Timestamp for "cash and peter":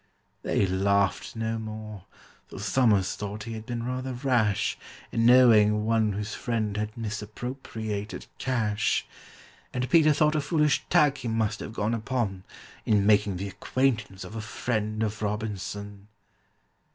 8.39-10.13